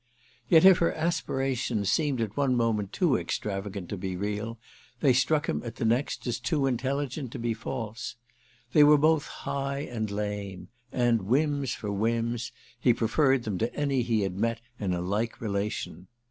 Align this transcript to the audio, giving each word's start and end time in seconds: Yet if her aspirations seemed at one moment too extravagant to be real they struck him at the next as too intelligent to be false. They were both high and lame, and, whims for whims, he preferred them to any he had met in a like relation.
Yet 0.49 0.65
if 0.65 0.79
her 0.79 0.91
aspirations 0.95 1.91
seemed 1.91 2.21
at 2.21 2.35
one 2.35 2.55
moment 2.55 2.91
too 2.91 3.15
extravagant 3.17 3.87
to 3.89 3.97
be 3.97 4.15
real 4.17 4.57
they 4.99 5.13
struck 5.13 5.47
him 5.47 5.61
at 5.63 5.75
the 5.75 5.85
next 5.85 6.25
as 6.25 6.39
too 6.39 6.65
intelligent 6.65 7.31
to 7.33 7.37
be 7.37 7.53
false. 7.53 8.15
They 8.73 8.83
were 8.83 8.97
both 8.97 9.27
high 9.27 9.81
and 9.81 10.09
lame, 10.09 10.69
and, 10.91 11.21
whims 11.27 11.75
for 11.75 11.91
whims, 11.91 12.51
he 12.79 12.95
preferred 12.95 13.43
them 13.43 13.59
to 13.59 13.71
any 13.75 14.01
he 14.01 14.21
had 14.21 14.33
met 14.39 14.59
in 14.79 14.91
a 14.93 15.01
like 15.01 15.39
relation. 15.39 16.07